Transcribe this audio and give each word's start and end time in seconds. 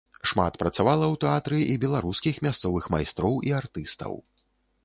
Шмат 0.29 0.53
працавала 0.61 1.03
ў 1.07 1.15
тэатры 1.25 1.59
і 1.73 1.77
беларускіх 1.83 2.39
мясцовых 2.49 2.83
майстроў 2.95 3.33
і 3.51 3.55
артыстаў. 3.61 4.19